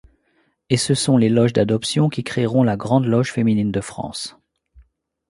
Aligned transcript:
Et 0.71 0.77
ce 0.77 0.95
sont 0.95 1.15
les 1.15 1.29
loges 1.29 1.53
d'adoption 1.53 2.09
qui 2.09 2.23
créeront 2.23 2.63
la 2.63 2.75
Grande 2.75 3.05
Loge 3.05 3.31
féminine 3.31 3.71
de 3.71 3.81
France. 3.81 4.35